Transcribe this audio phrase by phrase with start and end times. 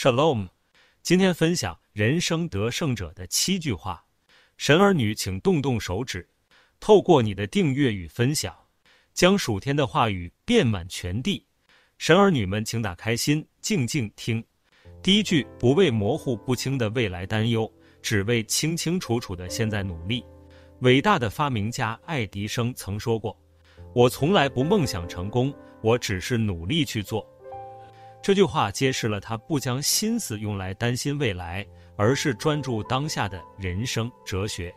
[0.00, 0.46] Shalom，
[1.02, 4.04] 今天分享人生得胜者的七句话。
[4.56, 6.28] 神儿女，请动动手指，
[6.78, 8.56] 透过你的订阅与分享，
[9.12, 11.44] 将属天的话语遍满全地。
[11.98, 14.40] 神儿女们，请打开心，静静听。
[15.02, 17.68] 第一句，不为模糊不清的未来担忧，
[18.00, 20.24] 只为清清楚楚的现在努力。
[20.82, 23.36] 伟大的发明家爱迪生曾说过
[23.92, 25.52] ：“我从来不梦想成功，
[25.82, 27.28] 我只是努力去做。”
[28.28, 31.66] 这句话揭示了他不将心思用来担心未来，
[31.96, 34.70] 而是专注当下的人生哲学。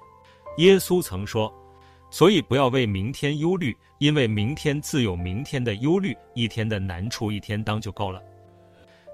[0.59, 1.53] 耶稣曾说
[2.09, 8.23] ：“所以不要为明天忧虑，因为明天自有明天的忧虑，一天的难处一天当就够了。”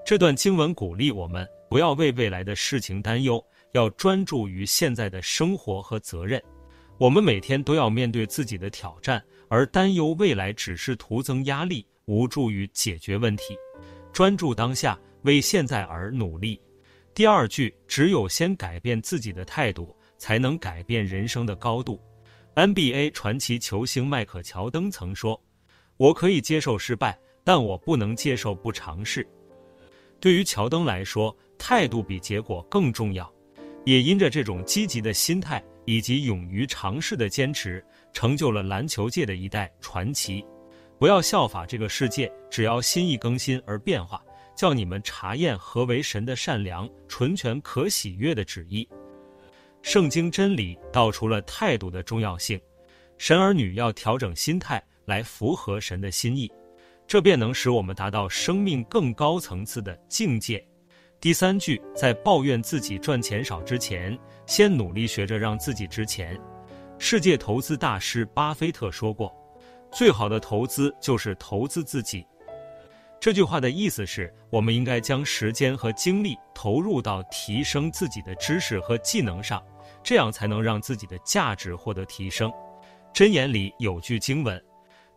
[0.06, 6.40] 这段经文鼓励我们不要为未来的事情担忧，要专注于现在的生活和责任。
[6.96, 13.56] 我们每天都要面对自己的挑战，而担忧未来只是徒增压力，无助于解决问题。
[14.18, 16.60] 专注当下，为现在而努力。
[17.14, 22.02] 第二句，只有先改变自己的态度，才能改变人生的高度。
[22.56, 25.40] NBA 传奇球星迈克·乔登曾说
[25.96, 29.24] ：“我可以接受失败，但我不能接受不尝试。”
[30.18, 33.32] 对于乔登来说，态度比结果更重要。
[33.84, 37.80] 也因着这种积极的心态以及勇于尝试的坚持，
[38.12, 40.44] 成就了篮球界的一代传奇。
[40.98, 44.20] 不要效法这个世界，只要心意更新而变化，
[44.56, 48.88] 叫你们查验何为神的善良、纯全、可喜悦的旨意。
[49.80, 52.60] 圣经真理道出了态度的重要性，
[53.16, 56.50] 神儿女要调整心态来符合神的心意，
[57.06, 60.66] 这便能使我们达到生命更高层次的境界。
[61.20, 66.36] 第三句，在抱怨自己赚钱少之前，先努力学着让自己值钱。
[66.98, 69.32] 世界投资大师巴菲特说过。
[69.92, 72.26] 最好的投资就是投资自己。
[73.20, 79.60] 这句话的意思是，我们应该将时间和精力投入到提升自己的知识和技能上，
[80.04, 82.52] 这样才能让自己的价值获得提升。
[83.12, 84.62] 箴言里有句经文：“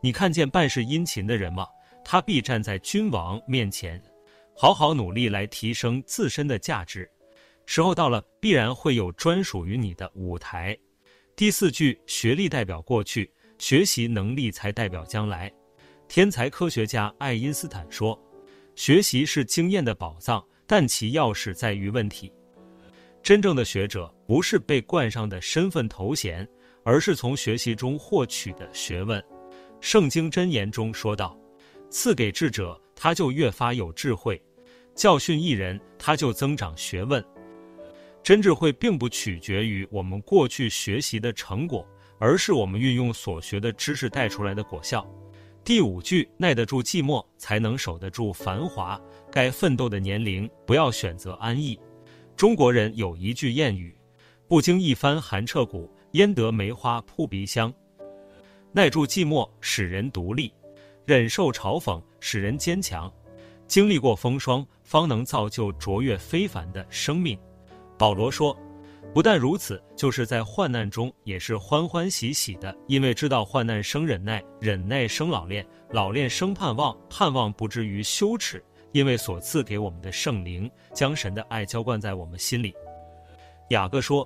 [0.02, 1.68] 你看见办事殷勤的人吗？
[2.04, 4.02] 他必站在君王面前。”
[4.58, 7.10] 好好努力来提升自身的价值，
[7.66, 10.78] 时候到了，必然会有专属于你的舞台。
[11.36, 13.32] 第四句，学历代表过去。
[13.62, 15.50] 学习能力才代表将来。
[16.08, 18.20] 天才科学家爱因斯坦说
[18.74, 22.34] ：“学习是经验的宝藏，但其钥匙在于问题。”
[23.22, 26.46] 真正的学者不是被冠上的身份头衔，
[26.84, 29.24] 而是从学习中获取的学问。
[29.80, 31.40] 圣经箴言中说道
[31.88, 34.36] ：“赐给智者，他就越发有智慧；
[34.96, 37.24] 教训一人，他就增长学问。”
[38.24, 41.88] 真智慧并不取决于我们过去学习的成果。
[42.22, 45.04] 而是我们运用所学的知识带出来的果效。
[45.64, 49.02] 第五句，耐得住寂寞，才能守得住繁华。
[49.32, 51.80] 该奋斗的年龄，不要选择安逸。
[52.36, 53.98] 中国人有一句谚语
[54.48, 57.74] ：“不经一番寒彻骨，焉得梅花扑鼻香。”
[58.72, 60.54] 耐住寂寞，使人独立；
[61.06, 63.12] 忍受嘲讽，使人坚强。
[63.66, 67.36] 经历过风霜，方能造就卓越非凡的生命。
[67.98, 68.56] 保罗说。
[69.14, 78.64] 不但如此，就是在患难中也是欢欢喜喜的，因为知道患难生忍耐，忍耐生老练，老练生盼望，盼望不至于羞耻，
[78.94, 82.74] 因为所赐给我们的圣灵将神的爱浇灌在我们心里。
[83.72, 84.26] 雅各说，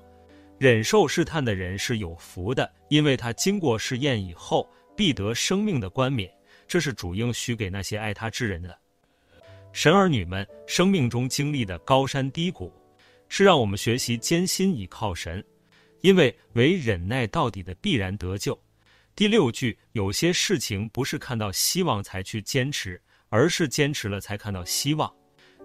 [0.59, 6.31] 忍受试探的人是有福的，因为他经过试验以后，必得生命的冠冕。
[6.67, 8.77] 这是主应许给那些爱他之人的。
[9.71, 12.71] 神儿女们生命中经历的高山低谷。
[13.29, 15.43] 是让我们学习艰辛倚靠神，
[16.01, 18.57] 因为唯忍耐到底的必然得救。
[19.15, 25.11] 第六句，有些事情不是看到希望才去坚持，而是坚持了才看到希望。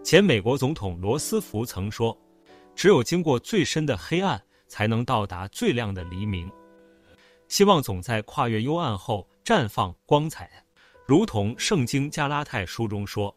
[0.03, 2.17] 前美国总统罗斯福曾说
[2.75, 6.51] ：“只有经过最深的黑暗，才能到达最亮的黎明。”
[7.49, 10.65] 希望总在跨越幽暗后绽放光彩，
[11.07, 13.37] 如同圣经加拉太书中说：“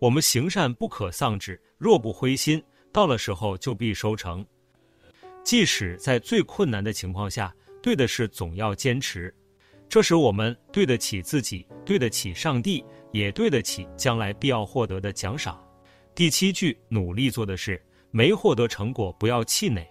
[0.00, 4.44] 我们行善不可丧志，若不灰心。”到了时候就必收成，
[5.44, 9.34] 即使在最困难的情况下，对的事总要坚持。
[9.88, 15.60] 这时我们对得起自己，对得起上帝，也对得起将来必要获得的奖赏。
[16.14, 19.86] 第七句，努力做的事，没获得成果不要气馁，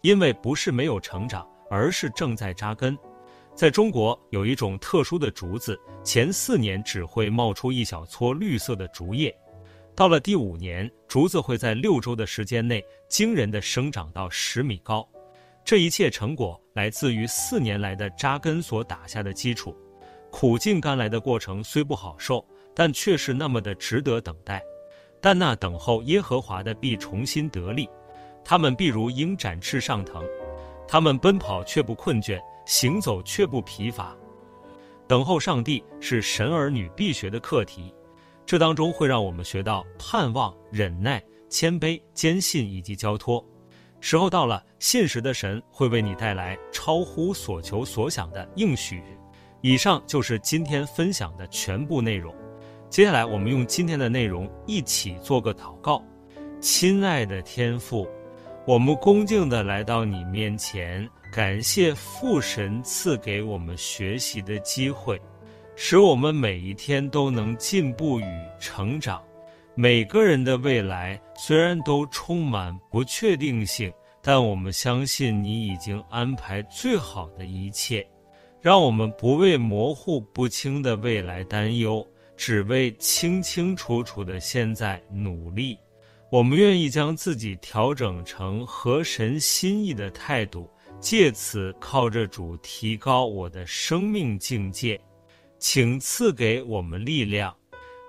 [0.00, 2.96] 因为不是没有成长，而是正在扎根。
[3.54, 9.36] 在中国有一种特殊的竹子，前四年只会冒出一小撮绿色的竹叶。
[9.96, 15.08] 到了第五年，竹子会在六周的时间内惊人的生长到十米高。
[15.64, 19.74] 这一切成果来自于四年来的扎根所打下的基础。
[20.30, 24.62] 苦尽甘来的过程虽不好受，但却是那么的值得等待。
[25.18, 27.88] 但那等候耶和华的必重新得力，
[28.44, 30.22] 他们必如鹰展翅上腾，
[30.86, 34.14] 他们奔跑却不困倦，行走却不疲乏。
[35.08, 37.94] 等候上帝是神儿女必学的课题，
[38.46, 43.44] 这当中会让我们学到盼望、忍耐、谦卑、坚信以及交托。
[44.00, 49.02] 时候到了，信实的神会为你带来超乎所求所想的应许。
[49.62, 52.32] 以上就是今天分享的全部内容。
[52.88, 56.00] 接下来，我们用今天的内容一起做个祷告。
[56.60, 58.06] 亲爱的天父，
[58.64, 61.08] 我们恭敬地来到你面前。
[61.32, 65.20] 感谢父神赐给我们学习的机会，
[65.78, 68.24] 使我们每一天都能进步与
[68.58, 69.22] 成长。
[69.74, 73.92] 每个人的未来虽然都充满不确定性，
[74.22, 78.04] 但我们相信你已经安排最好的一切。
[78.62, 82.04] 让我们不为模糊不清的未来担忧，
[82.38, 85.78] 只为清清楚楚的现在努力。
[86.32, 90.68] 我们愿意将自己调整成合神心意的态度。
[90.98, 94.98] 借此靠着主提高我的生命境界，
[95.58, 97.54] 请赐给我们力量，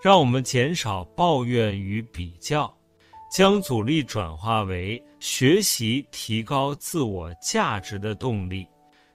[0.01, 2.71] 让我们减少抱怨与比较，
[3.31, 8.67] 将阻力转化为学习提高自我价值的动力。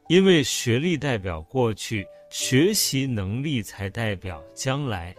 [0.08, 5.14] 因为学历代表过去，学习能力才代表将来。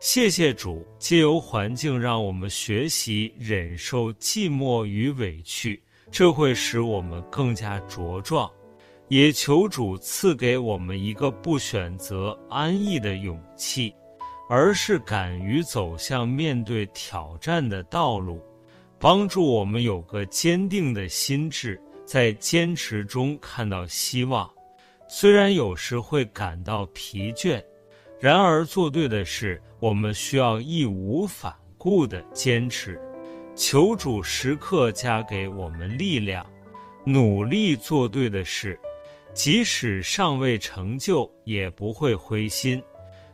[0.00, 5.82] 谢谢主，借由环境让我们学习忍受寂寞与委屈。
[6.10, 8.48] 这会使我们更加茁壮，
[9.08, 13.94] 也求主赐给我们一个不选择安逸的勇气，
[14.50, 18.42] 而是敢于走向面对挑战的道路，
[18.98, 24.48] 帮助我们有个坚定的心智，在坚持中看到希望。
[25.08, 27.64] 虽然有时会感到疲倦，
[28.20, 33.00] 然而做对的事，我们需要义无反顾地坚持。
[33.56, 36.44] 求主时刻加给我们力量，
[37.06, 38.78] 努力做对的事，
[39.38, 42.82] 即使尚未成就，也不会灰心。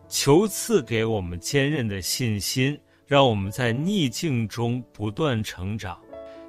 [0.06, 5.98] 求赐给我们坚韧的信心，让我们在逆境中不断成长，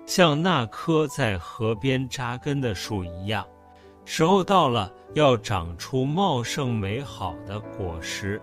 [0.06, 3.48] 像那棵在河边扎根的树一样。
[4.04, 8.42] 时候到了，要长出茂盛美好的果实。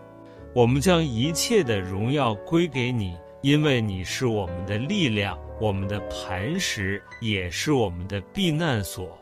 [0.54, 3.14] 我们将一切的荣耀归给你。
[3.42, 9.18] 因为你是我们的力量，我们的磐石，也是我们的避难所。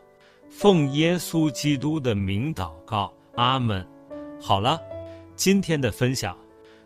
[0.51, 3.87] 奉耶稣基督的名祷告，阿门。
[4.39, 4.79] 好了，
[5.33, 6.37] 今天的分享，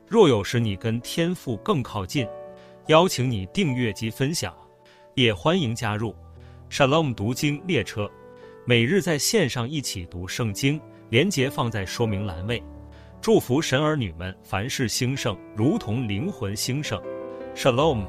[0.08, 2.28] 若有使你跟天父更靠近，
[2.88, 4.54] 邀请你订阅及分享，
[5.16, 6.16] 也欢迎加入
[6.70, 8.10] Shalom 读经列车，
[8.66, 10.80] 每日在线上一起读圣经，
[11.10, 12.64] 连结放在说明栏位。
[13.20, 17.02] 祝福神儿女们凡事兴盛，如同灵魂兴盛。
[17.56, 18.06] Shalom。